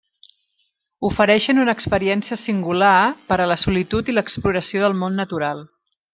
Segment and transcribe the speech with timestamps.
[1.09, 2.95] Ofereixen una experiència singular
[3.29, 5.63] per a la solitud i l'exploració del món natural.